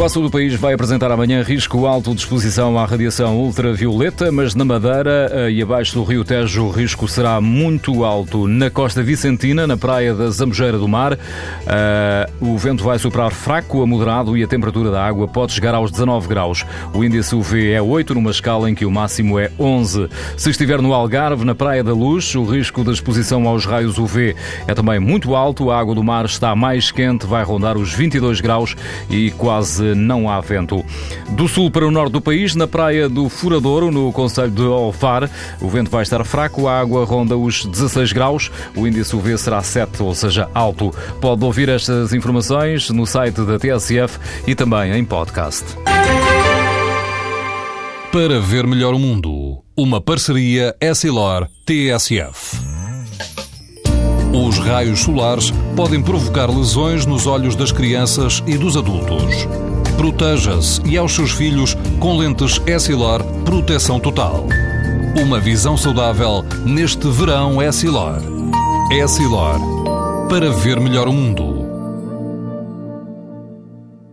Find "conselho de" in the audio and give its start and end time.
34.12-34.62